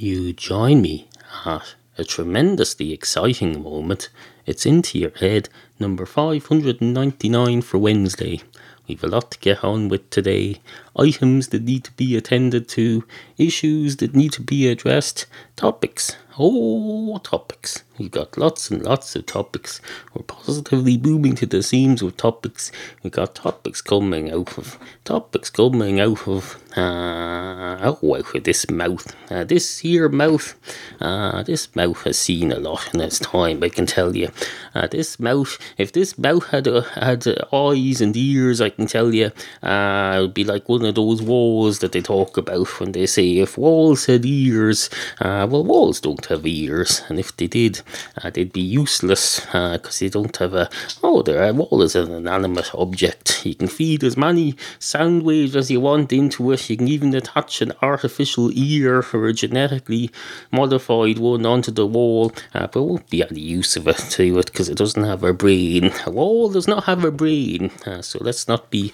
[0.00, 1.08] you join me
[1.44, 4.10] at a tremendously exciting moment.
[4.46, 5.48] It's into your head,
[5.80, 8.40] number 599 for Wednesday.
[8.86, 10.60] We've a lot to get on with today.
[10.98, 13.04] Items that need to be attended to,
[13.36, 15.26] issues that need to be addressed,
[15.56, 16.16] topics.
[16.40, 17.82] Oh, topics.
[17.98, 19.80] We've got lots and lots of topics.
[20.14, 22.70] We're positively booming to the seams with topics.
[23.02, 29.16] We've got topics coming out of topics coming out of uh out of this mouth.
[29.28, 30.54] Uh, this here mouth.
[31.00, 34.30] Uh this mouth has seen a lot in its time, I can tell you.
[34.76, 39.12] Uh, this mouth if this mouth had uh, had eyes and ears, I can tell
[39.12, 42.92] you, uh it would be like one of those walls that they talk about when
[42.92, 47.46] they say if walls had ears, uh well walls don't have ears, and if they
[47.46, 47.82] did,
[48.22, 50.68] uh, they'd be useless because uh, they don't have a.
[51.02, 53.44] Oh, their wall is an inanimate object.
[53.44, 56.68] You can feed as many sound waves as you want into it.
[56.70, 60.10] You can even attach an artificial ear or a genetically
[60.50, 64.68] modified one onto the wall, uh, but won't be any use of it to because
[64.68, 65.92] it doesn't have a brain.
[66.08, 68.92] Wall does not have a brain, uh, so let's not be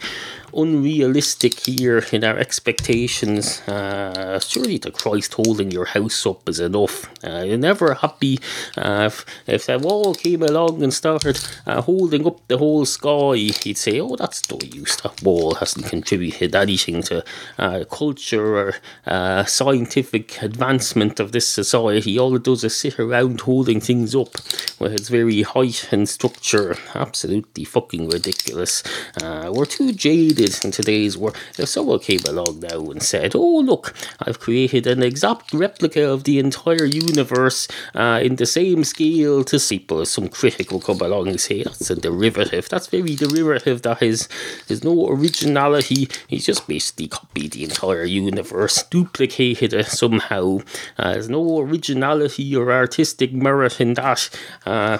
[0.54, 3.60] unrealistic here in our expectations.
[3.66, 7.10] Uh, surely the Christ holding your house up is enough.
[7.24, 8.38] Uh, you're never happy
[8.76, 13.34] uh, if, if that wall came along and started uh, holding up the whole sky.
[13.34, 14.96] You'd say, oh, that's no use.
[14.96, 17.24] That wall hasn't contributed anything to
[17.58, 18.74] uh, culture
[19.06, 22.18] or scientific advancement of this society.
[22.18, 24.34] All it does is sit around holding things up
[24.78, 26.76] with its very height and structure.
[26.94, 28.82] Absolutely fucking ridiculous.
[29.22, 31.36] Uh, we're too jaded in today's world.
[31.58, 36.24] If someone came along now and said, oh, look, I've created an exact replica of
[36.24, 41.28] the entire universe uh, in the same scale to people, some critic will come along
[41.28, 42.68] and say, that's a derivative.
[42.68, 43.82] That's very derivative.
[43.82, 44.28] That is,
[44.66, 46.08] there's no originality.
[46.26, 50.60] He's just basically copied the entire universe, duplicated it somehow.
[50.98, 54.28] Uh, there's no originality or artistic merit in that.
[54.66, 54.98] Uh,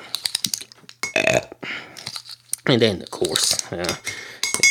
[2.66, 3.97] and then, of course, uh,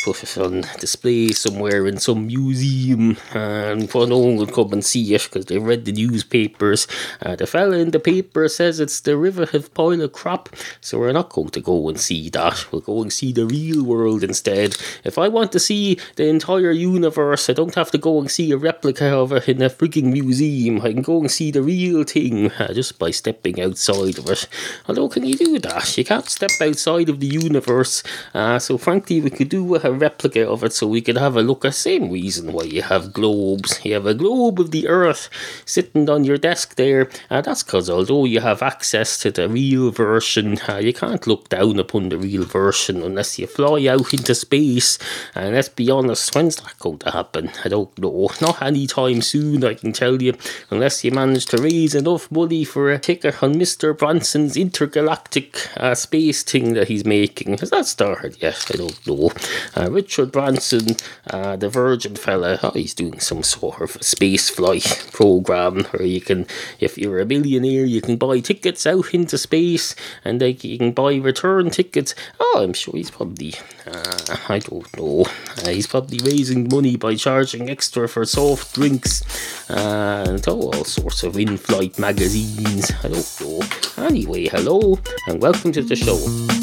[0.04, 4.84] put it on display somewhere in some museum, and for no one will come and
[4.84, 6.88] see it because they read the newspapers.
[7.22, 10.50] Uh, the fella in the paper says it's derivative pile of crap,
[10.82, 12.66] so we're not going to go and see that.
[12.72, 14.76] We'll go and see the real world instead.
[15.04, 18.52] If I want to see the entire universe, I don't have to go and see
[18.52, 20.82] a replica of it in a freaking museum.
[20.82, 24.48] I can go and see the real thing uh, just by stepping outside of it.
[24.88, 25.98] Although, can you do that?
[25.98, 28.04] You can't step outside of the universe,
[28.34, 31.42] uh, so frankly, we could do a replica of it so we could have a
[31.42, 31.62] look.
[31.62, 33.80] The same reason why you have globes.
[33.84, 35.30] You have a globe of the Earth
[35.66, 37.10] sitting on your desk there.
[37.30, 41.80] That's because although you have access to the real version, uh, you can't look down
[41.80, 44.98] upon the real version unless you fly out into space.
[45.36, 47.52] And let's be honest, when's that going to happen?
[47.64, 48.30] I don't know.
[48.42, 50.36] Not anytime soon, I can tell you,
[50.70, 53.98] unless you manage to raise enough money for a ticket on Mr.
[53.98, 57.58] Branson's intergalactic uh, space thing that he's making.
[57.58, 58.66] Has that started yet?
[58.74, 59.32] I don't know.
[59.76, 60.96] Uh, Richard Branson,
[61.30, 66.22] uh, the Virgin fella, oh, he's doing some sort of space flight program where you
[66.22, 66.46] can,
[66.80, 70.92] if you're a millionaire, you can buy tickets out into space and like you can
[70.92, 72.16] buy return tickets.
[72.40, 73.54] Oh, I'm sure he's probably,
[73.86, 75.26] uh, I don't know,
[75.64, 79.24] uh, he's probably raising money by charging extra for soft drinks
[79.70, 82.92] and oh, all sorts of in flight magazines.
[83.04, 83.62] I don't know.
[84.06, 86.63] Anyway, hello and welcome to the show.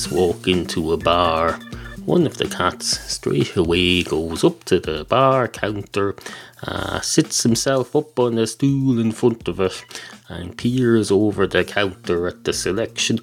[0.00, 1.58] Cats walk into a bar.
[2.06, 6.16] One of the cats straight away goes up to the bar counter,
[6.62, 9.84] uh, sits himself up on a stool in front of it,
[10.28, 13.18] and peers over the counter at the selection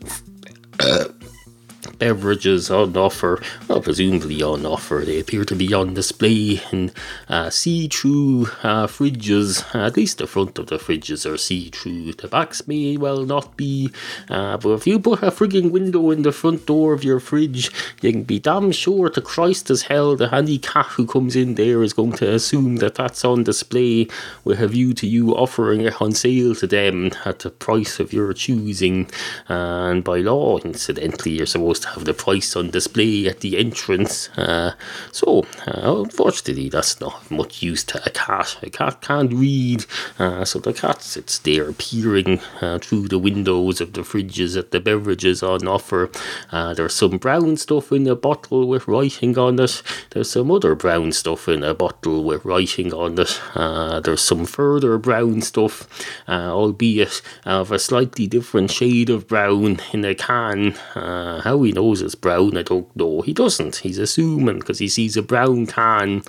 [1.99, 5.03] beverages on offer, well, presumably on offer.
[5.05, 6.91] They appear to be on display in
[7.29, 9.63] uh, see-through uh, fridges.
[9.75, 12.13] At least the front of the fridges are see-through.
[12.13, 13.91] The backs may well not be,
[14.29, 17.71] uh, but if you put a frigging window in the front door of your fridge,
[18.01, 21.55] you can be damn sure to Christ as hell the any cat who comes in
[21.55, 24.07] there is going to assume that that's on display
[24.43, 28.13] with a view to you offering it on sale to them at the price of
[28.13, 29.09] your choosing.
[29.47, 34.29] And by law, incidentally, you're supposed to have the price on display at the entrance.
[34.37, 34.73] Uh,
[35.11, 38.57] so, uh, unfortunately, that's not much use to a cat.
[38.61, 39.85] A cat can't read,
[40.19, 44.71] uh, so the cat sits there peering uh, through the windows of the fridges at
[44.71, 46.09] the beverages on offer.
[46.51, 49.81] Uh, there's some brown stuff in a bottle with writing on it.
[50.11, 53.41] There's some other brown stuff in a bottle with writing on it.
[53.55, 55.87] Uh, there's some further brown stuff,
[56.27, 60.73] albeit of a slightly different shade of brown in a can.
[60.95, 63.21] Uh, he knows it's brown, I don't know.
[63.21, 63.77] He doesn't.
[63.77, 66.23] He's assuming because he sees a brown can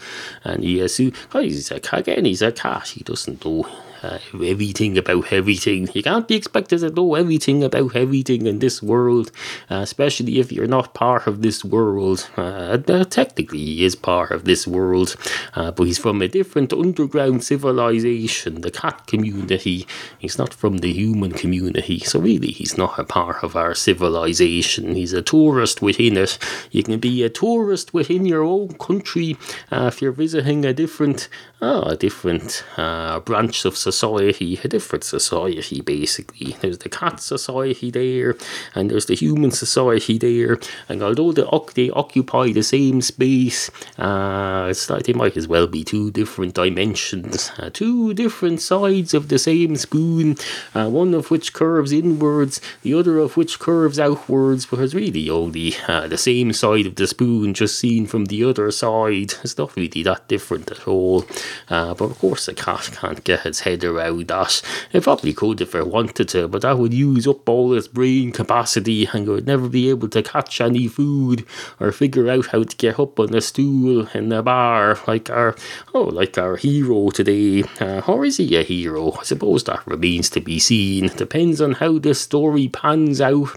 [0.45, 2.89] and he assumes, oh, he's a, again, he's a cat.
[2.89, 3.67] He doesn't know
[4.03, 5.89] uh, everything about everything.
[5.95, 9.31] You can't be expected to know everything about everything in this world,
[9.71, 12.29] uh, especially if you're not part of this world.
[12.37, 15.17] Uh, technically, he is part of this world,
[15.55, 19.87] uh, but he's from a different underground civilization, the cat community.
[20.19, 24.95] He's not from the human community, so really, he's not a part of our civilization.
[24.95, 26.39] He's a tourist within it.
[26.71, 29.37] You can be a tourist within your own country
[29.71, 31.29] uh, if you're visiting a different,
[31.61, 36.57] oh, a different uh, branch of society a different society basically.
[36.61, 38.37] There's the cat society there,
[38.75, 40.59] and there's the human society there.
[40.89, 41.45] And although they,
[41.75, 46.55] they occupy the same space, uh, it's like they might as well be two different
[46.55, 50.37] dimensions, uh, two different sides of the same spoon,
[50.75, 55.31] uh, one of which curves inwards, the other of which curves outwards, but it's really
[55.31, 59.35] only uh, the same side of the spoon just seen from the other side.
[59.43, 61.25] It's not really that different at all.
[61.69, 64.63] Uh, but of course, a cat can't get its head around that.
[64.93, 68.33] It probably could if it wanted to, but that would use up all its brain
[68.33, 71.45] capacity and I would never be able to catch any food
[71.81, 75.57] or figure out how to get up on a stool in a bar like our
[75.95, 77.65] oh like our hero today.
[77.81, 79.13] Uh, or is he a hero?
[79.13, 81.09] I suppose that remains to be seen.
[81.09, 83.51] Depends on how the story pans out.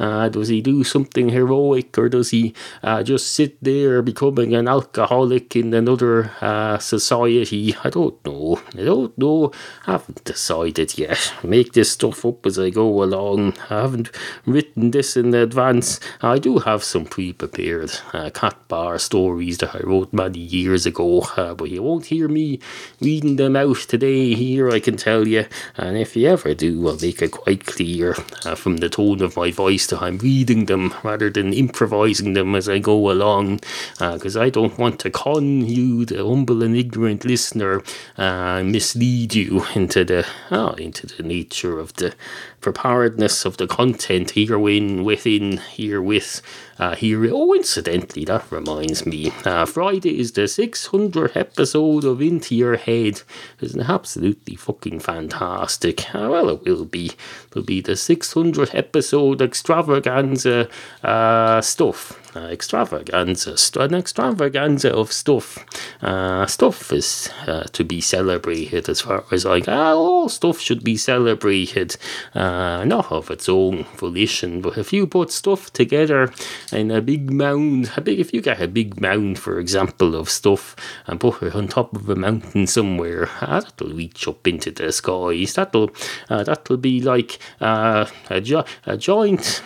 [0.00, 4.66] Uh, does he do something heroic or does he uh, just sit there becoming an
[4.66, 7.76] alcoholic in another uh, society?
[7.84, 8.60] I don't know.
[8.74, 9.52] I don't know.
[9.86, 11.34] I haven't decided yet.
[11.44, 13.58] Make this stuff up as I go along.
[13.68, 14.10] I haven't
[14.46, 16.00] written this in advance.
[16.22, 21.26] I do have some pre-prepared uh, cat bar stories that I wrote many years ago,
[21.36, 22.60] uh, but you won't hear me
[23.00, 25.44] reading them out today here, I can tell you.
[25.76, 28.16] And if you ever do, I'll make it quite clear
[28.46, 32.68] uh, from the tone of my voice I'm reading them rather than improvising them as
[32.68, 33.60] I go along,
[33.98, 37.82] because uh, I don't want to con you, the humble and ignorant listener,
[38.16, 42.14] uh, mislead you into the oh, into the nature of the
[42.60, 46.42] preparedness of the content herein within herewith
[46.80, 46.96] uh.
[47.32, 49.32] Oh, incidentally, that reminds me.
[49.44, 53.22] Uh, Friday is the 600th episode of Into Your Head.
[53.60, 56.14] It's absolutely fucking fantastic.
[56.14, 57.12] Uh, well, it will be.
[57.50, 60.68] It'll be the 600th episode extravaganza
[61.02, 62.19] uh, stuff.
[62.32, 65.66] Uh, extravaganza, an extravaganza of stuff.
[66.00, 69.66] Uh, stuff is uh, to be celebrated as far as like.
[69.66, 71.96] All stuff should be celebrated,
[72.34, 76.32] uh, not of its own volition, but if you put stuff together
[76.72, 80.30] in a big mound, a big, if you get a big mound, for example, of
[80.30, 80.76] stuff
[81.08, 84.92] and put it on top of a mountain somewhere, uh, that'll reach up into the
[84.92, 85.54] skies.
[85.54, 85.90] That'll,
[86.28, 88.08] uh, that'll be like a,
[88.40, 89.62] jo- a joint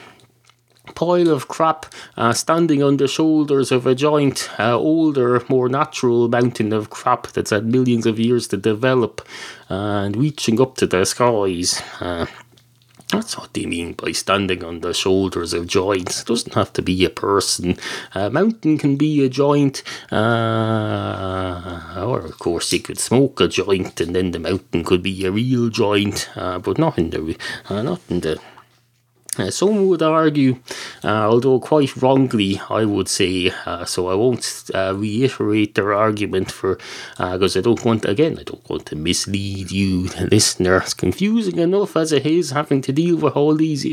[0.95, 1.87] pile of crap
[2.17, 7.29] uh, standing on the shoulders of a giant, uh, older, more natural mountain of crap
[7.29, 9.27] that's had millions of years to develop
[9.71, 11.83] uh, and reaching up to the skies.
[12.01, 12.27] Uh,
[13.11, 16.23] that's what they mean by standing on the shoulders of giants.
[16.23, 17.77] It doesn't have to be a person.
[18.15, 24.01] A mountain can be a giant, uh, or of course you could smoke a joint,
[24.01, 27.37] and then the mountain could be a real joint, uh, but not in the
[27.69, 28.41] uh, not in the
[29.39, 30.59] uh, some would argue,
[31.03, 36.53] uh, although quite wrongly, I would say, uh, so I won't uh, reiterate their argument
[36.53, 36.79] for,
[37.17, 40.77] because uh, I don't want, again, I don't want to mislead you, the listener.
[40.79, 43.85] It's confusing enough as it is, having to deal with all these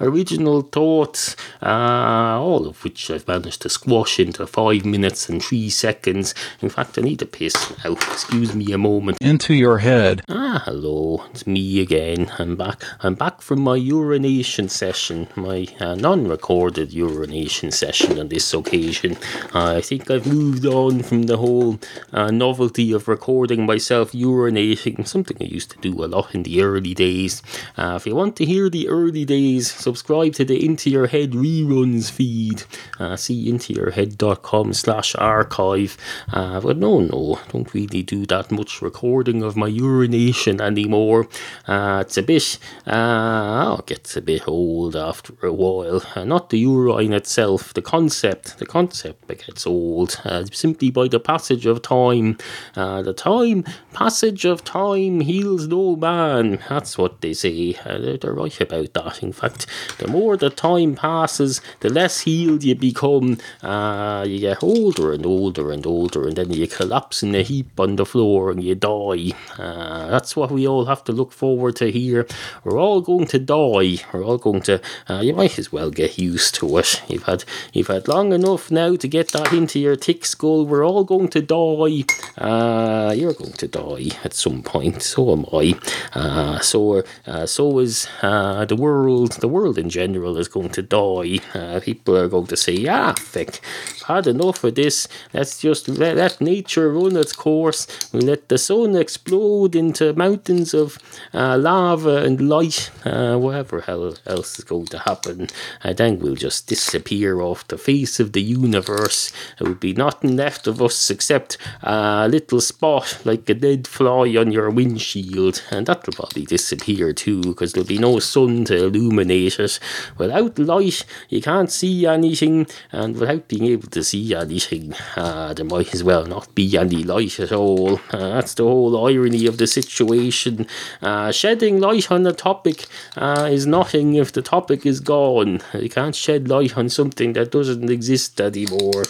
[0.00, 5.70] original thoughts, uh, all of which I've managed to squash into five minutes and three
[5.70, 6.34] seconds.
[6.60, 7.92] In fact, I need to piss now.
[7.92, 9.18] Excuse me a moment.
[9.20, 10.22] Into your head.
[10.28, 12.32] Ah, hello, it's me again.
[12.38, 12.82] I'm back.
[13.00, 18.54] I'm back from my urination session session, my uh, non recorded urination session on this
[18.54, 19.18] occasion.
[19.54, 21.78] Uh, I think I've moved on from the whole
[22.10, 26.62] uh, novelty of recording myself urinating, something I used to do a lot in the
[26.62, 27.42] early days.
[27.76, 31.32] Uh, if you want to hear the early days, subscribe to the Into Your Head
[31.32, 32.62] reruns feed.
[32.98, 35.98] Uh, see intoyourhead.com slash archive.
[36.32, 41.28] Uh, but no, no, don't really do that much recording of my urination anymore.
[41.68, 46.02] it's a bit, oh, it gets a bit old old after a while.
[46.14, 48.58] Uh, not the urine itself, the concept.
[48.58, 52.38] The concept gets old uh, simply by the passage of time.
[52.76, 56.60] Uh, the time passage of time heals no man.
[56.68, 57.74] That's what they say.
[57.84, 59.22] Uh, they're, they're right about that.
[59.22, 59.66] In fact,
[59.98, 63.38] the more the time passes, the less healed you become.
[63.62, 67.78] Uh, you get older and older and older, and then you collapse in a heap
[67.80, 69.32] on the floor and you die.
[69.58, 72.26] Uh, that's what we all have to look forward to here.
[72.64, 73.98] We're all going to die.
[74.12, 74.67] We're all going to.
[74.68, 77.02] Uh, you might as well get used to it.
[77.08, 80.66] You've had you've had long enough now to get that into your thick skull.
[80.66, 82.04] We're all going to die.
[82.36, 85.02] Uh, you're going to die at some point.
[85.02, 85.78] So am I.
[86.14, 89.32] Uh, so uh, so is uh, the world.
[89.40, 91.38] The world in general is going to die.
[91.54, 93.60] Uh, people are going to say, "Ah, fuck,
[94.06, 95.08] had enough of this.
[95.32, 97.86] Let's just let, let nature run its course.
[98.12, 100.98] We let the sun explode into mountains of
[101.32, 102.90] lava and light.
[103.04, 105.48] Whatever hell else is going to happen,
[105.82, 109.32] and then we'll just disappear off the face of the universe.
[109.58, 114.36] There will be nothing left of us except a little spot like a dead fly
[114.36, 119.58] on your windshield, and that'll probably disappear too because there'll be no sun to illuminate
[119.58, 119.78] it.
[120.16, 125.64] Without light, you can't see anything, and without being able to see anything, uh, there
[125.64, 128.00] might as well not be any light at all.
[128.12, 130.66] Uh, that's the whole irony of the situation.
[131.02, 132.86] Uh, shedding light on a topic
[133.16, 135.60] uh, is nothing if the topic is gone.
[135.74, 139.02] You can't shed light on something that doesn't exist anymore.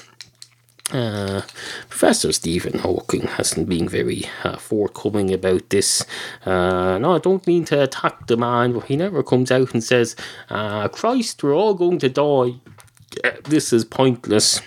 [0.91, 1.43] Uh,
[1.91, 6.03] Professor Stephen Hawking hasn't been very uh, forthcoming about this.
[6.47, 9.85] Uh, no, I don't mean to attack the man, but he never comes out and
[9.85, 10.17] says,
[10.49, 12.55] uh, Christ, we're all going to die.
[13.23, 14.63] Uh, this is pointless.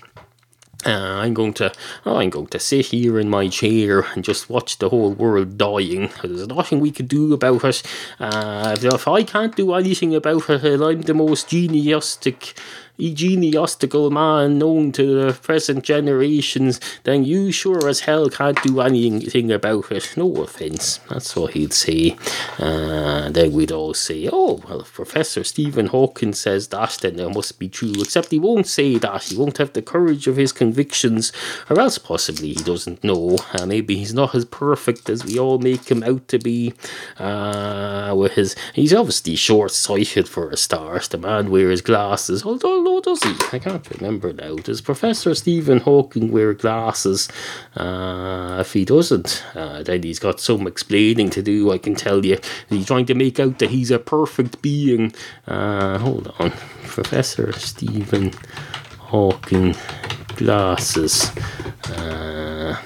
[0.86, 1.72] Uh, I'm going to,
[2.06, 5.58] oh, I'm going to sit here in my chair and just watch the whole world
[5.58, 6.10] dying.
[6.24, 7.84] There's nothing we can do about it.
[8.20, 12.54] Uh, if I can't do anything about it, I'm the most geniustic
[12.98, 19.52] genealogical man known to the present generations, then you sure as hell can't do anything
[19.52, 20.14] about it.
[20.16, 21.00] No offence.
[21.10, 22.16] That's what he'd say.
[22.60, 27.34] Uh, then we'd all say, oh, well, if Professor Stephen Hawking says that, then it
[27.34, 27.94] must be true.
[28.00, 29.24] Except he won't say that.
[29.24, 31.32] He won't have the courage of his convictions,
[31.70, 33.38] or else possibly he doesn't know.
[33.54, 36.74] Uh, maybe he's not as perfect as we all make him out to be.
[37.18, 41.04] Uh, with his, he's obviously short-sighted for a start.
[41.10, 43.36] The man wears glasses, although does he?
[43.52, 44.56] I can't remember now.
[44.56, 47.30] Does Professor Stephen Hawking wear glasses?
[47.76, 52.26] Uh, if he doesn't, uh, then he's got some explaining to do, I can tell
[52.26, 52.38] you.
[52.70, 55.14] He's trying to make out that he's a perfect being.
[55.48, 56.52] Uh, hold on.
[56.84, 58.34] Professor Stephen
[59.00, 59.76] Hawking
[60.36, 61.32] glasses.
[61.86, 62.78] Uh,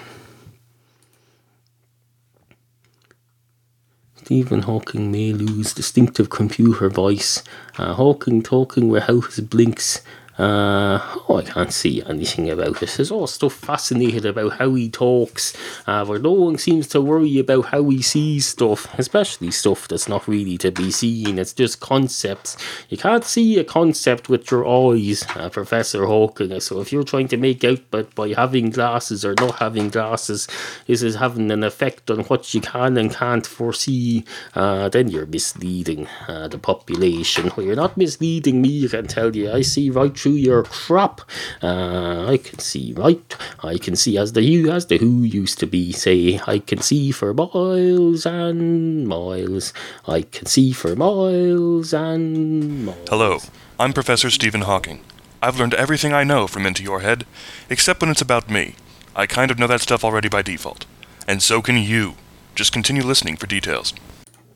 [4.25, 7.43] Stephen Hawking may lose distinctive computer voice.
[7.77, 10.01] Uh, Hawking talking without his blinks
[10.37, 10.99] uh,
[11.29, 12.89] oh, I can't see anything about it.
[12.89, 15.55] There's all stuff fascinated about how he talks,
[15.87, 20.57] uh, one seems to worry about how he sees stuff, especially stuff that's not really
[20.57, 21.39] to be seen.
[21.39, 22.57] It's just concepts.
[22.89, 26.59] You can't see a concept with your eyes, uh, Professor Hawking.
[26.59, 30.47] So if you're trying to make out but by having glasses or not having glasses,
[30.87, 35.25] this is having an effect on what you can and can't foresee, uh, then you're
[35.25, 37.51] misleading uh, the population.
[37.55, 39.51] Well, you're not misleading me, I can tell you.
[39.51, 41.21] I see right through your crop.
[41.61, 43.35] Uh, I can see right.
[43.63, 45.91] I can see as the you as the who used to be.
[45.91, 49.71] Say I can see for miles and miles.
[50.07, 53.07] I can see for miles and miles.
[53.07, 53.37] Hello,
[53.79, 55.01] I'm Professor Stephen Hawking.
[55.43, 57.27] I've learned everything I know from Into Your Head,
[57.69, 58.73] except when it's about me.
[59.15, 60.87] I kind of know that stuff already by default.
[61.27, 62.15] And so can you.
[62.55, 63.93] Just continue listening for details.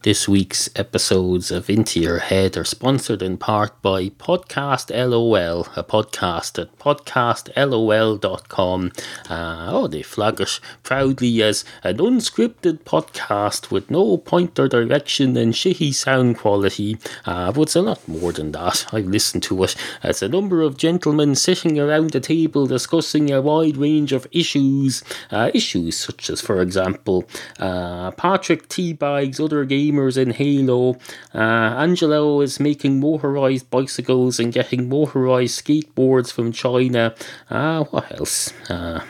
[0.01, 5.83] This week's episodes of Into Your Head are sponsored in part by Podcast LOL, a
[5.83, 8.91] podcast at podcastlol.com.
[9.29, 15.35] Uh, oh, they flag it proudly as an unscripted podcast with no point or direction
[15.35, 16.97] and shitty sound quality.
[17.25, 18.85] Uh, but it's a lot more than that.
[18.93, 19.75] I've listened to it.
[20.01, 25.03] as a number of gentlemen sitting around a table discussing a wide range of issues.
[25.29, 27.27] Uh, issues such as, for example,
[27.59, 30.95] uh, Patrick Teabag's other games gamers in Halo.
[31.33, 37.15] Uh, Angelo is making motorized bicycles and getting motorized skateboards from China.
[37.49, 38.53] Uh, what else?
[38.69, 39.01] Uh,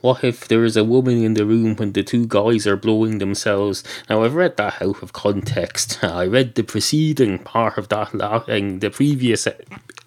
[0.00, 3.18] what if there is a woman in the room when the two guys are blowing
[3.18, 3.82] themselves?
[4.08, 5.98] Now, I've read that out of context.
[6.04, 9.48] I read the preceding part of that, laughing, the previous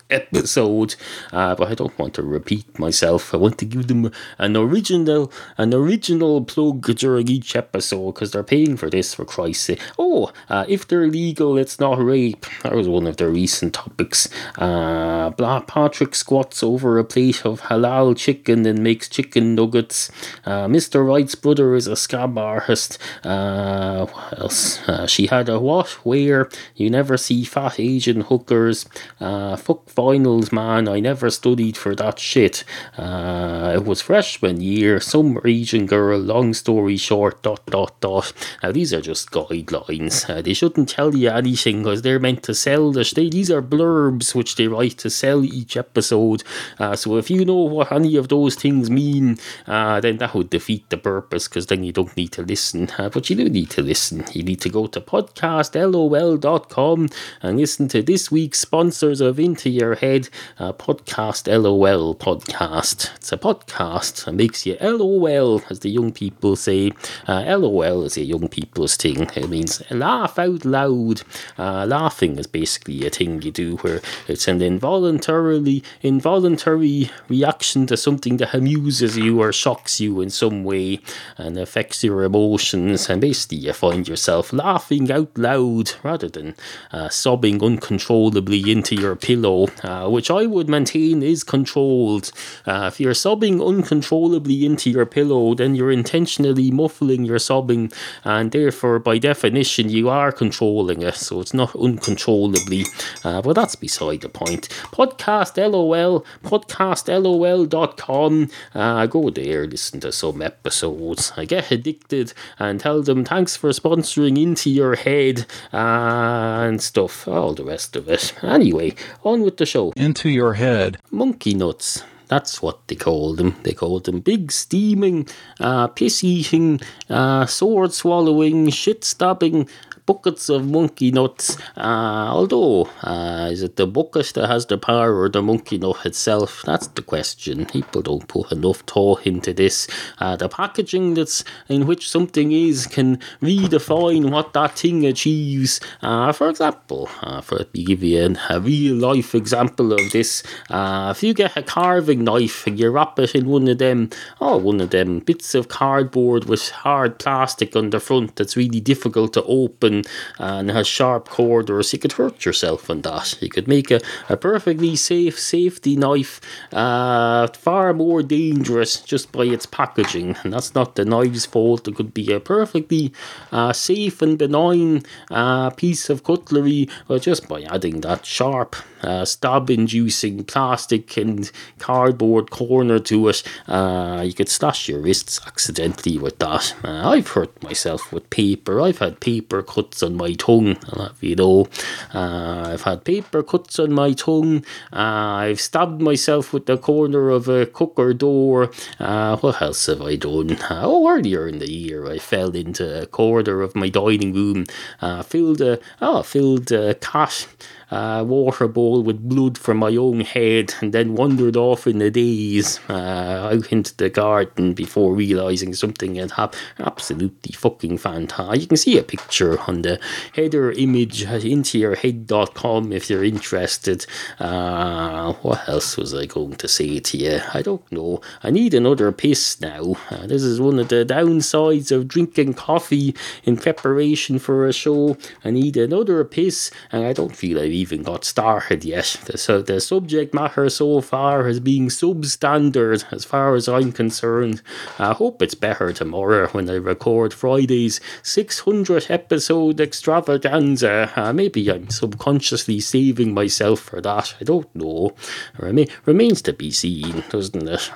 [0.09, 0.95] episode,
[1.31, 3.33] uh, but I don't want to repeat myself.
[3.33, 8.43] I want to give them an original, an original plug during each episode because they're
[8.43, 9.81] paying for this for Christ's sake.
[9.97, 12.45] Oh, uh, if they're legal, it's not rape.
[12.63, 14.29] That was one of their recent topics.
[14.57, 20.11] Uh, Patrick squats over a plate of halal chicken and makes chicken nuggets.
[20.45, 21.05] Uh, Mr.
[21.05, 22.97] Wright's brother is a scab artist.
[23.23, 24.87] Uh, what else?
[24.87, 25.89] Uh, she had a what?
[26.05, 26.49] Where?
[26.75, 28.85] You never see fat Asian hookers.
[29.19, 30.87] Uh, fuck finals, man.
[30.87, 32.63] I never studied for that shit.
[32.97, 35.01] Uh, it was freshman year.
[35.01, 36.17] Some region girl.
[36.17, 37.41] Long story short.
[37.41, 38.31] Dot dot dot.
[38.63, 40.29] Now these are just guidelines.
[40.29, 43.03] Uh, they shouldn't tell you anything because they're meant to sell the.
[43.13, 46.43] They, these are blurbs which they write to sell each episode.
[46.79, 49.37] Uh, so if you know what any of those things mean,
[49.67, 52.89] uh, then that would defeat the purpose because then you don't need to listen.
[52.97, 54.23] Uh, but you do need to listen.
[54.31, 57.09] You need to go to podcastlol.com
[57.41, 60.29] and listen to this week's sponsors of Into Your Head,
[60.59, 63.15] uh, Podcast LOL podcast.
[63.15, 66.91] It's a podcast that makes you LOL, as the young people say.
[67.27, 69.29] Uh, LOL is a young people's thing.
[69.35, 71.21] It means laugh out loud.
[71.57, 77.97] Uh, laughing is basically a thing you do where it's an involuntarily involuntary reaction to
[77.97, 80.99] something that amuses you or shocks you in some way
[81.37, 83.09] and affects your emotions.
[83.09, 86.55] And basically, you find yourself laughing out loud rather than
[86.91, 92.31] uh, sobbing uncontrollably into your pillow, uh, which I would maintain is controlled.
[92.65, 97.91] Uh, if you're sobbing uncontrollably into your pillow, then you're intentionally muffling your sobbing,
[98.23, 101.15] and therefore, by definition, you are controlling it.
[101.15, 102.85] So it's not uncontrollably.
[103.23, 104.69] Uh, but that's beside the point.
[104.91, 108.49] Podcast LOL, podcastlol.com.
[108.73, 111.33] Uh, go there, listen to some episodes.
[111.37, 117.27] I get addicted and tell them thanks for sponsoring Into Your Head uh, and stuff,
[117.27, 118.33] all the rest of it.
[118.43, 119.91] Anyway, on with the show.
[119.95, 120.97] Into Your Head.
[121.11, 122.03] Monkey nuts.
[122.27, 123.55] That's what they called them.
[123.63, 125.27] They called them big, steaming,
[125.59, 129.67] uh, piss eating, uh, sword swallowing, shit stabbing,
[130.09, 131.55] buckets of monkey nuts.
[131.77, 136.03] Uh, although, uh, is it the bucket that has the power or the monkey nut
[136.03, 136.63] itself?
[136.65, 137.67] That's the question.
[137.67, 139.87] People don't put enough thought into this.
[140.17, 145.79] Uh, the packaging that's in which something is can redefine what that thing achieves.
[146.01, 150.41] Uh, for example, uh, for me give you an, a real life example of this.
[150.71, 154.09] Uh, if you get a carving knife and you wrap it in one of them,
[154.41, 158.79] oh, one of them bits of cardboard with hard plastic on the front that's really
[158.79, 159.98] difficult to open
[160.37, 163.41] and has sharp corners, you could hurt yourself on that.
[163.41, 169.45] You could make a, a perfectly safe safety knife uh, far more dangerous just by
[169.45, 170.37] its packaging.
[170.43, 171.87] And that's not the knife's fault.
[171.87, 173.13] It could be a perfectly
[173.51, 179.25] uh, safe and benign uh, piece of cutlery or just by adding that sharp uh,
[179.25, 183.43] stab inducing plastic and cardboard corner to it.
[183.67, 186.75] Uh, you could slash your wrists accidentally with that.
[186.83, 188.81] Uh, I've hurt myself with paper.
[188.81, 190.75] I've had paper cuts on my tongue.
[191.21, 191.67] You know,
[192.13, 194.65] uh, I've had paper cuts on my tongue.
[194.91, 198.71] Uh, I've stabbed myself with the corner of a cooker door.
[198.99, 200.51] Uh, what else have I done?
[200.69, 204.65] Uh, oh, earlier in the year, I fell into a corner of my dining room,
[205.01, 207.47] uh, filled a oh, filled a cat
[207.91, 212.09] uh, water bowl with blood from my own head and then wandered off in a
[212.09, 216.61] daze uh, out into the garden before realizing something had happened.
[216.79, 218.61] Absolutely fucking fantastic.
[218.61, 219.99] You can see a picture on the
[220.35, 224.05] header image at intoyourhead.com if you're interested.
[224.39, 227.41] Uh, what else was I going to say to you?
[227.53, 228.21] I don't know.
[228.43, 229.95] I need another piss now.
[230.09, 235.17] Uh, this is one of the downsides of drinking coffee in preparation for a show.
[235.43, 239.17] I need another piss, and I don't feel I've even got started yet.
[239.25, 244.61] The, so the subject matter so far has been substandard as far as I'm concerned.
[244.97, 251.11] I hope it's better tomorrow when I record Friday's 600 episode extravaganza.
[251.15, 254.35] Uh, maybe I'm subconsciously saving myself for that.
[254.39, 255.15] I don't know.
[255.57, 257.91] Rema- remains to be seen, doesn't it?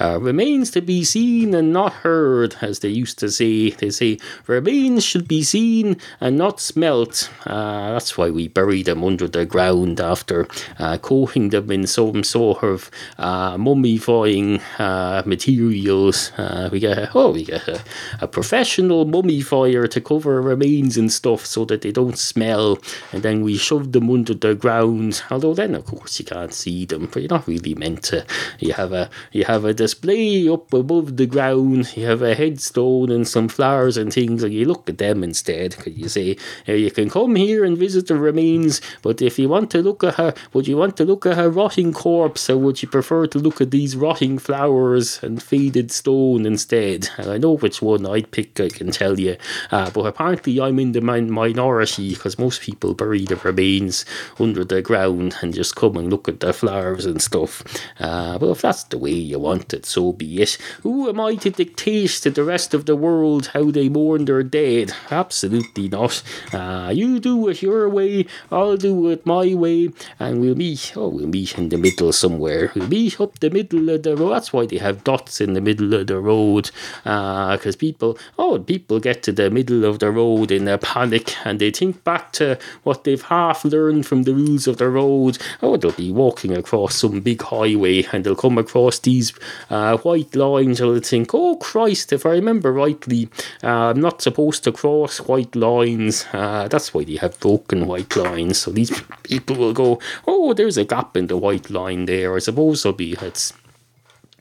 [0.00, 3.70] Uh, remains to be seen and not heard, as they used to say.
[3.70, 7.30] They say remains should be seen and not smelt.
[7.46, 10.46] Uh, that's why we bury them under the ground after
[10.78, 16.32] uh, coating them in some sort of uh, mummifying uh, materials.
[16.72, 17.82] We get oh, we get a,
[18.20, 22.78] a professional mummifier to cover remains and stuff so that they don't smell,
[23.12, 25.22] and then we shove them under the ground.
[25.30, 28.24] Although then, of course, you can't see them, but you're not really meant to.
[28.58, 31.96] You have a you have a display up above the ground.
[31.96, 35.76] You have a headstone and some flowers and things, and you look at them instead.
[35.76, 39.48] Because you say, you can come here and visit the remains, but But if you
[39.48, 42.56] want to look at her, would you want to look at her rotting corpse, or
[42.58, 47.08] would you prefer to look at these rotting flowers and faded stone instead?
[47.18, 49.36] And I know which one I'd pick, I can tell you.
[49.72, 54.04] Uh, but apparently, I'm in the min- minority because most people bury their remains
[54.38, 57.64] under the ground and just come and look at the flowers and stuff.
[57.98, 60.56] Uh, but if that's the way you want it, so be it.
[60.84, 64.44] Who am I to dictate to the rest of the world how they mourn their
[64.44, 64.92] dead?
[65.10, 66.22] Absolutely not.
[66.52, 70.92] Uh, you do it your way, I'll do it my way, and we'll meet.
[70.96, 72.72] Oh, we'll meet in the middle somewhere.
[72.74, 74.30] We'll meet up the middle of the road.
[74.30, 76.70] That's why they have dots in the middle of the road,
[77.02, 81.34] because uh, people, oh, people get to the middle of the road in a panic
[81.46, 85.38] and they think back to what they've half learned from the rules of the road.
[85.62, 89.32] Oh, they'll be walking across some big highway and they'll come across these
[89.70, 93.28] uh, white lines and they'll think, oh Christ, if I remember rightly,
[93.62, 96.26] uh, I'm not supposed to cross white lines.
[96.32, 98.58] Uh, that's why they have broken white lines.
[98.58, 98.89] So these
[99.22, 102.34] people will go, oh, there's a gap in the white line there.
[102.34, 103.52] I suppose there'll be it's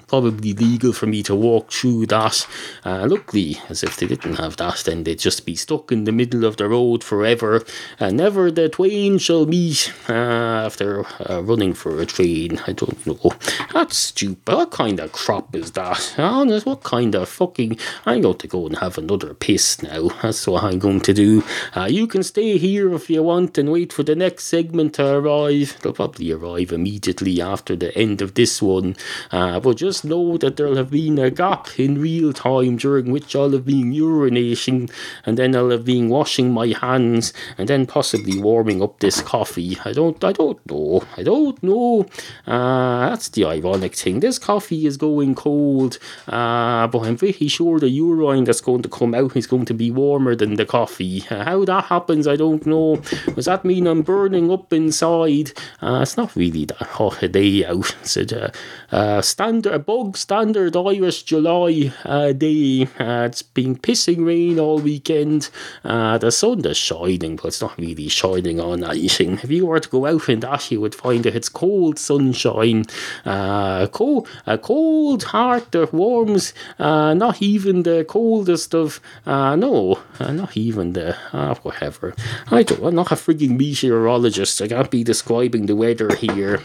[0.09, 2.47] probably legal for me to walk through that.
[2.83, 6.11] Uh, luckily, as if they didn't have that, then they'd just be stuck in the
[6.11, 7.63] middle of the road forever,
[7.99, 12.59] and never the twain shall meet uh, after uh, running for a train.
[12.67, 13.31] I don't know.
[13.73, 14.53] That's stupid.
[14.53, 16.15] What kind of crop is that?
[16.17, 17.77] Honest, what kind of fucking.
[18.05, 20.09] I'm going to go and have another piss now.
[20.21, 21.43] That's what I'm going to do.
[21.75, 25.05] Uh, you can stay here if you want and wait for the next segment to
[25.05, 25.77] arrive.
[25.81, 28.95] They'll probably arrive immediately after the end of this one.
[29.31, 33.12] Uh, but just just know that there'll have been a gap in real time during
[33.12, 34.89] which I'll have been urinating
[35.25, 39.77] and then I'll have been washing my hands and then possibly warming up this coffee.
[39.83, 41.03] I don't I don't know.
[41.17, 42.05] I don't know.
[42.47, 44.21] Uh, that's the ironic thing.
[44.21, 48.89] This coffee is going cold, uh, but I'm pretty sure the urine that's going to
[48.89, 51.25] come out is going to be warmer than the coffee.
[51.29, 53.01] Uh, how that happens, I don't know.
[53.35, 55.51] Does that mean I'm burning up inside?
[55.81, 57.95] Uh, it's not really that hot a day out.
[58.09, 58.51] It's a
[58.91, 62.84] uh, standard bog standard Irish July uh, day.
[62.99, 65.49] Uh, it's been pissing rain all weekend.
[65.84, 69.39] Uh, the sun is shining, but it's not really shining on anything.
[69.41, 72.86] If you were to go out in that, you would find that it's cold sunshine.
[73.25, 79.97] Uh, cold, a cold heart that warms uh, not even the coldest of, uh, no,
[80.19, 82.13] uh, not even the, uh, whatever.
[82.52, 84.62] I don't, I'm not a frigging meteorologist.
[84.62, 86.62] I can't be describing the weather here.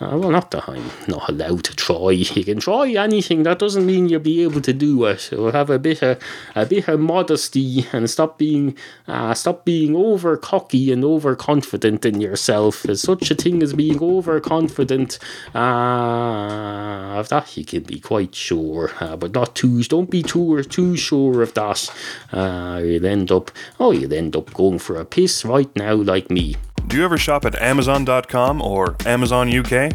[0.00, 2.10] Uh, well, not that I'm not allowed to try.
[2.12, 3.42] You can try anything.
[3.42, 5.20] That doesn't mean you'll be able to do it.
[5.20, 6.18] So have a bit of
[6.54, 12.20] a bit of modesty and stop being uh, stop being over cocky and overconfident in
[12.20, 12.82] yourself.
[12.82, 15.18] There's such a thing as being overconfident.
[15.54, 19.82] Uh, of that you can be quite sure, uh, but not too.
[19.84, 21.92] Don't be too too sure of that.
[22.32, 23.50] Uh, you'll end up.
[23.78, 26.56] Oh, you'll end up going for a piss right now, like me.
[26.90, 29.92] Do you ever shop at Amazon.com or Amazon UK?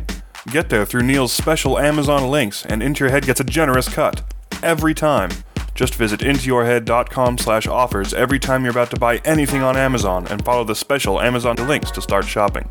[0.47, 4.23] Get there through Neal's special Amazon links, and Into Your Head gets a generous cut.
[4.63, 5.29] Every time.
[5.73, 10.45] Just visit intoyourhead.com slash offers every time you're about to buy anything on Amazon and
[10.45, 12.69] follow the special Amazon links to start shopping.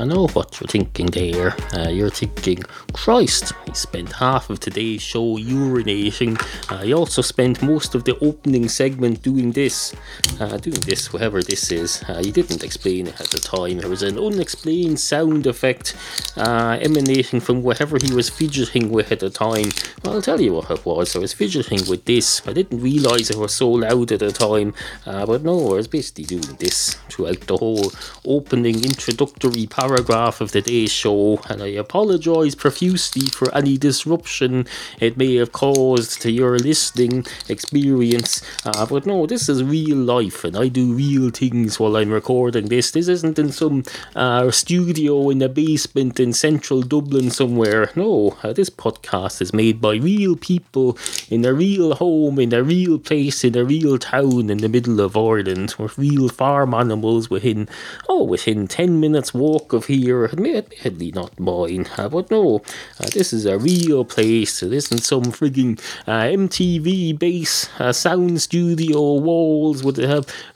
[0.00, 1.54] I know what you're thinking there.
[1.76, 2.62] Uh, you're thinking,
[2.94, 6.40] Christ, he spent half of today's show urinating.
[6.72, 9.94] Uh, he also spent most of the opening segment doing this.
[10.40, 12.02] Uh, doing this, whatever this is.
[12.08, 13.76] Uh, he didn't explain it at the time.
[13.76, 15.94] There was an unexplained sound effect
[16.34, 19.68] uh, emanating from whatever he was fidgeting with at the time.
[20.02, 21.14] Well, I'll tell you what it was.
[21.14, 22.40] I was fidgeting with this.
[22.48, 24.72] I didn't realise it was so loud at the time.
[25.04, 27.92] Uh, but no, I was basically doing this throughout the whole
[28.24, 34.68] opening introductory paragraph paragraph of today's show, and I apologise profusely for any disruption
[35.00, 38.40] it may have caused to your listening experience.
[38.64, 42.68] Uh, but no, this is real life, and I do real things while I'm recording
[42.68, 42.92] this.
[42.92, 43.82] This isn't in some
[44.14, 47.90] uh, studio in a basement in central Dublin somewhere.
[47.96, 50.96] No, uh, this podcast is made by real people
[51.28, 55.00] in a real home, in a real place, in a real town in the middle
[55.00, 57.68] of Ireland, with real farm animals within,
[58.08, 62.62] oh, within 10 minutes walk of of here, admittedly not mine, but no,
[63.00, 64.62] uh, this is a real place.
[64.62, 69.96] It isn't some frigging uh, MTV base uh, sound studio walls with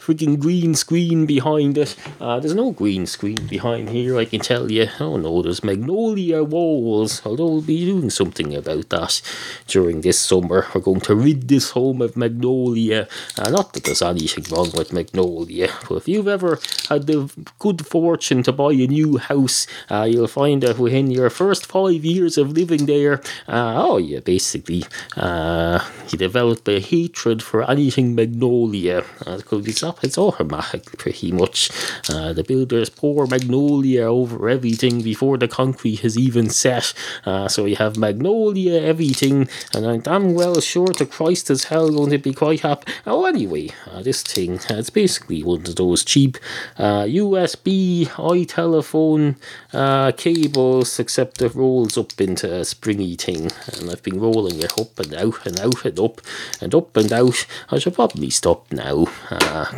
[0.05, 1.97] a frigging green screen behind it.
[2.21, 4.89] Uh, there's no green screen behind here, I can tell you.
[5.01, 9.23] Oh no, there's magnolia walls, although we'll be doing something about that
[9.67, 10.67] during this summer.
[10.75, 13.09] We're going to rid this home of magnolia.
[13.39, 17.87] Uh, not that there's anything wrong with magnolia, but if you've ever had the good
[17.87, 22.39] fortune to buy a new house, uh, you'll find that within your first five years
[22.39, 24.85] of living there, uh, oh, yeah, basically
[25.17, 29.05] uh, you develop a hatred for anything magnolia.
[29.27, 31.71] Uh, it's, it's automatic, pretty much.
[32.11, 36.93] Uh, the builders pour magnolia over everything before the concrete has even set.
[37.25, 41.91] Uh, so you have magnolia everything, and I'm damn well sure to Christ as hell
[41.91, 42.93] going to be quite happy.
[43.07, 46.37] Oh, anyway, uh, this thing, uh, it's basically one of those cheap
[46.77, 49.37] USB uh, iTelephone
[49.73, 54.79] uh, cables, except it rolls up into a springy thing, and I've been rolling it
[54.79, 56.21] up and out and out and up
[56.61, 57.47] and up and out.
[57.71, 59.07] I should probably stop now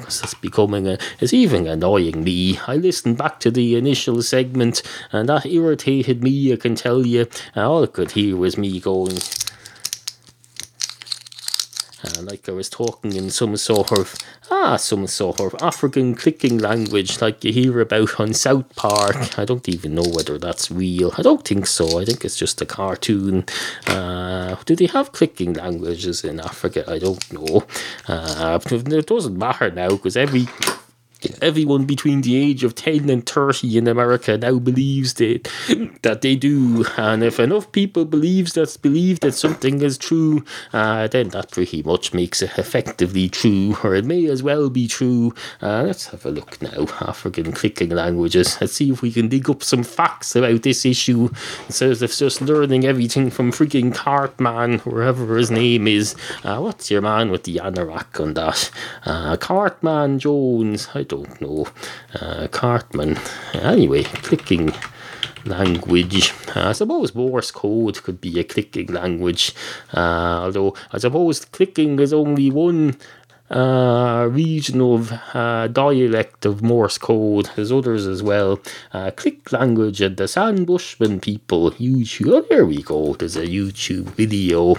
[0.07, 2.59] it's becoming a, it's even annoying me.
[2.67, 6.53] I listened back to the initial segment and that irritated me.
[6.53, 7.27] I can tell you.
[7.55, 9.19] All I could hear was me going.
[12.07, 14.15] Uh, like I was talking in some sort of
[14.51, 19.39] ah some sort of African clicking language like you hear about on South Park.
[19.39, 21.13] I don't even know whether that's real.
[21.19, 22.01] I don't think so.
[22.01, 23.45] I think it's just a cartoon.
[23.87, 26.85] Uh, do they have clicking languages in Africa?
[26.87, 27.65] I don't know.
[28.09, 30.47] Uh, it doesn't matter now because every
[31.43, 35.49] everyone between the age of 10 and 30 in America now believes that,
[36.03, 36.85] that they do.
[36.97, 41.83] And if enough people believes that, believe that something is true, uh, then that pretty
[41.83, 45.35] much makes it effectively true, or it may as well be true.
[45.63, 46.87] Uh, let's have a look now.
[47.01, 48.59] African clicking languages.
[48.61, 51.31] Let's see if we can dig up some facts about this issue
[51.67, 56.15] instead of just learning everything from freaking Cartman, wherever his name is.
[56.45, 58.71] Uh, what's your man with the anorak on that?
[59.05, 60.89] Uh, Cartman Jones.
[60.95, 61.67] I don't know.
[62.21, 63.19] Uh, Cartman.
[63.55, 64.73] Anyway, clicking
[65.47, 66.33] language.
[66.55, 69.55] Uh, I suppose Morse code could be a clicking language,
[69.95, 72.97] uh, although I suppose clicking is only one
[73.51, 77.49] uh, regional uh, dialect of Morse code.
[77.55, 78.61] There's others as well.
[78.93, 81.71] Uh, click language and the San Bushman people.
[81.73, 82.33] YouTube.
[82.33, 83.15] Oh, there we go.
[83.15, 84.77] There's a YouTube video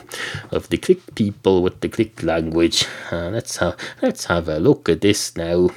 [0.52, 2.86] of the click people with the click language.
[3.12, 5.69] Uh, let's have let's have a look at this now.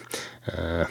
[0.56, 0.86] Uh,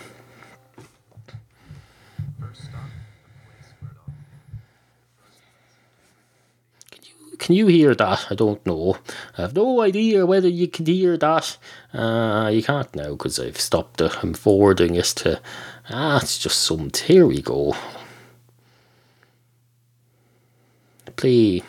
[7.38, 8.28] can you hear that?
[8.30, 8.98] I don't know.
[9.38, 11.58] I have no idea whether you can hear that.
[11.94, 14.24] Uh, you can't now because I've stopped it.
[14.24, 15.42] I'm forwarding it to.
[15.90, 16.92] Ah, it's just some.
[16.94, 17.76] Here we go.
[21.16, 21.64] Play.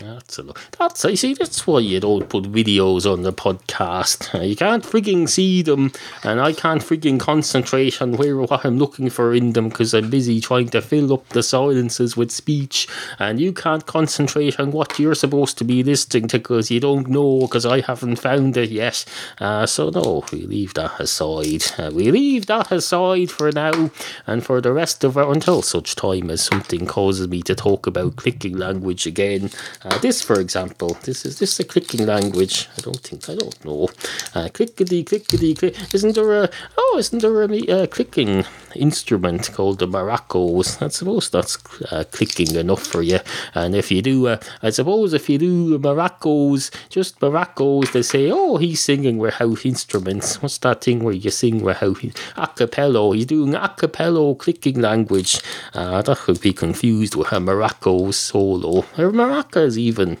[0.00, 0.58] That's a look.
[0.78, 1.34] That's I see.
[1.34, 4.28] That's why you don't put videos on the podcast.
[4.50, 5.92] You can't freaking see them,
[6.24, 10.08] and I can't freaking concentrate on where what I'm looking for in them because I'm
[10.10, 14.98] busy trying to fill up the silences with speech, and you can't concentrate on what
[14.98, 18.70] you're supposed to be listening to because you don't know because I haven't found it
[18.70, 19.04] yet.
[19.38, 21.64] Uh, so no, we leave that aside.
[21.78, 23.90] Uh, we leave that aside for now,
[24.26, 27.86] and for the rest of it until such time as something causes me to talk
[27.86, 29.50] about clicking language again.
[29.84, 32.68] Uh, uh, this, for example, this is this a clicking language?
[32.78, 33.88] I don't think I don't know.
[34.34, 35.74] Uh, clickety clickety click.
[35.92, 36.96] Isn't there a oh?
[36.98, 40.80] Isn't there a uh, clicking instrument called the maracas?
[40.80, 41.58] I suppose that's
[41.90, 43.18] uh, clicking enough for you.
[43.54, 48.30] And if you do, uh, I suppose if you do maracas, just maracas, they say,
[48.30, 50.40] oh, he's singing without instruments.
[50.40, 51.98] What's that thing where you sing without
[52.36, 53.14] a cappella?
[53.16, 55.40] He's doing a cappella clicking language.
[55.74, 58.82] Uh, that could be confused with a maracas solo.
[58.96, 60.18] Maracas even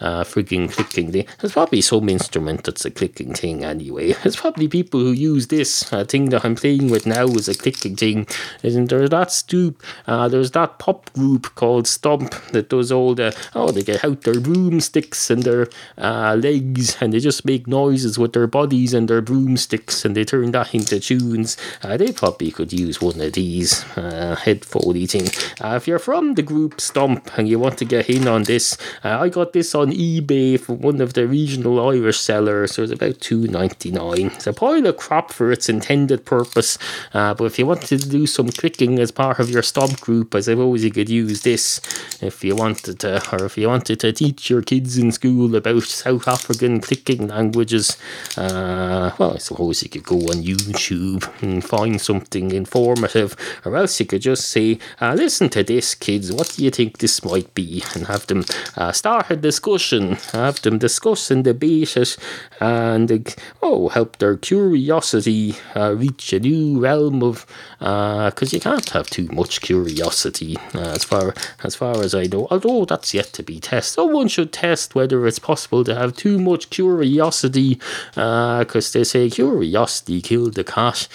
[0.00, 1.26] uh, freaking clicking thing.
[1.38, 4.12] There's probably some instrument that's a clicking thing anyway.
[4.22, 7.54] There's probably people who use this uh, thing that I'm playing with now as a
[7.54, 8.26] clicking thing.
[8.62, 9.82] Isn't there that stoop?
[10.06, 14.22] Uh, there's that pop group called Stomp that does all the, oh, they get out
[14.22, 19.08] their broomsticks and their uh, legs and they just make noises with their bodies and
[19.08, 21.56] their broomsticks and they turn that into tunes.
[21.82, 25.28] Uh, they probably could use one of these uh, headphone thing.
[25.60, 28.76] Uh, if you're from the group Stomp and you want to get in on this,
[29.04, 32.74] uh, I got this on eBay from one of the regional Irish sellers.
[32.74, 34.26] So it's about two ninety nine.
[34.26, 36.78] It's a pile of crap for its intended purpose.
[37.12, 40.34] Uh, but if you wanted to do some clicking as part of your stomp group,
[40.34, 41.80] I suppose you could use this
[42.20, 45.82] if you wanted to, or if you wanted to teach your kids in school about
[45.82, 47.96] South African clicking languages.
[48.36, 53.98] Uh, well, I suppose you could go on YouTube and find something informative, or else
[53.98, 56.32] you could just say, uh, "Listen to this, kids.
[56.32, 58.44] What do you think this might be?" and have them
[58.76, 62.16] uh, start a discussion have them discuss and debate it,
[62.60, 67.46] and oh, help their curiosity uh, reach a new realm of
[67.78, 72.24] because uh, you can't have too much curiosity uh, as far as far as I
[72.24, 72.46] know.
[72.50, 76.38] Although that's yet to be tested, someone should test whether it's possible to have too
[76.38, 77.80] much curiosity,
[78.14, 81.08] because they say curiosity killed the cat.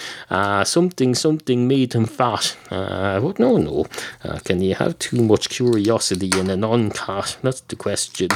[0.68, 2.56] Something something made him fat.
[2.70, 3.86] Uh, but no, no.
[4.24, 7.38] Uh, can you have too much curiosity in a non-cat?
[7.42, 8.30] That's the question.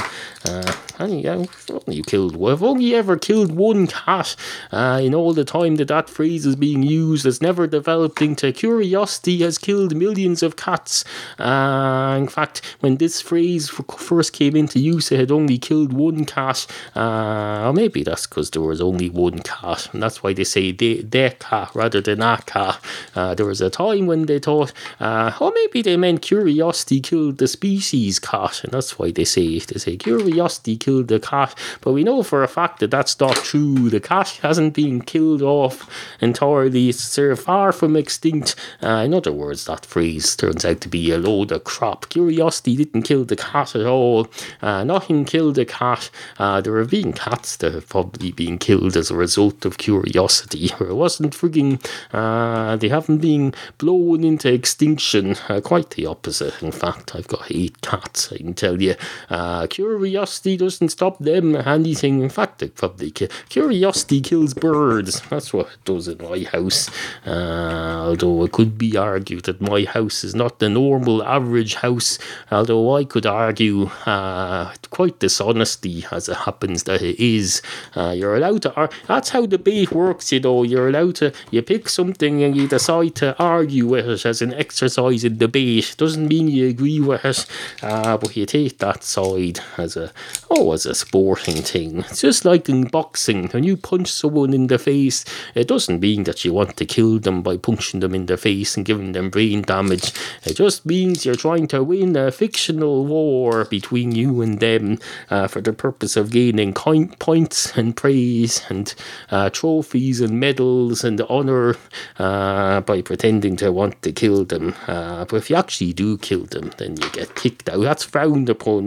[0.48, 1.44] Uh, and yeah,
[1.86, 2.36] you killed.
[2.36, 4.36] Well, I've only ever killed one cat
[4.70, 7.26] uh, in all the time that that phrase is being used.
[7.26, 11.04] It's never developed into curiosity has killed millions of cats.
[11.38, 16.24] Uh, in fact, when this phrase first came into use, it had only killed one
[16.24, 16.66] cat.
[16.94, 20.72] Uh, or maybe that's because there was only one cat, and that's why they say
[20.72, 22.80] the, their cat rather than a cat.
[23.14, 27.38] Uh, there was a time when they thought, uh, or maybe they meant curiosity killed
[27.38, 31.56] the species cat, and that's why they say they say curiosity killed the cat.
[31.80, 33.90] But we know for a fact that that's not true.
[33.90, 35.88] The cat hasn't been killed off
[36.20, 36.88] entirely.
[36.88, 38.56] It's far from extinct.
[38.82, 42.08] Uh, in other words, that phrase turns out to be a load of crap.
[42.08, 44.28] Curiosity didn't kill the cat at all.
[44.60, 46.10] Uh, nothing killed the cat.
[46.38, 50.70] Uh, there have been cats that have probably been killed as a result of curiosity.
[50.82, 51.80] It wasn't frigging.
[52.12, 55.36] Uh, they haven't been blown into extinction.
[55.48, 56.60] Uh, quite the opposite.
[56.62, 58.32] In fact, I've got eight cats.
[58.32, 58.94] I can tell you.
[59.30, 62.22] Uh, curiosity doesn't stop them anything.
[62.22, 65.20] In fact, probably ki- curiosity kills birds.
[65.30, 66.88] That's what it does in my house.
[67.26, 72.18] Uh, although it could be argued that my house is not the normal average house.
[72.50, 77.62] Although I could argue uh, quite dishonesty as it happens that it is.
[77.96, 78.74] Uh, you're allowed to.
[78.74, 80.32] Ar- that's how debate works.
[80.32, 81.32] You know, you're allowed to.
[81.50, 85.94] You pick something and you decide to argue with it as an exercise in debate.
[85.96, 87.46] Doesn't mean you agree with it,
[87.82, 90.12] uh, but you take that side as a
[90.50, 91.98] oh as a sporting thing.
[92.00, 93.48] It's just like in boxing.
[93.48, 95.24] When you punch someone in the face,
[95.54, 98.76] it doesn't mean that you want to kill them by punching them in the face
[98.76, 100.12] and giving them brain damage.
[100.44, 104.98] It just means you're trying to win a fictional war between you and them
[105.30, 108.94] uh, for the purpose of gaining coin- points and praise and
[109.30, 111.76] uh, trophies and medals and honor
[112.18, 114.74] uh, by pretending to want to kill them.
[114.86, 117.80] Uh, but if you actually do kill them, then you get kicked out.
[117.80, 118.81] That's frowned upon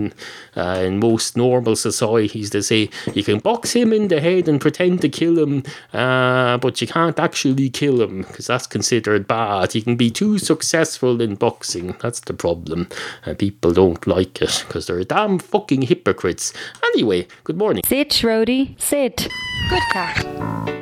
[0.55, 2.49] uh, in most normal societies.
[2.49, 6.57] They say you can box him in the head and pretend to kill him, uh,
[6.57, 9.75] but you can't actually kill him because that's considered bad.
[9.75, 11.95] You can be too successful in boxing.
[12.01, 12.87] That's the problem.
[13.25, 16.53] Uh, people don't like it because they're damn fucking hypocrites.
[16.93, 17.83] Anyway, good morning.
[17.85, 19.27] Sit, Rody, sit.
[19.69, 20.74] Good cat.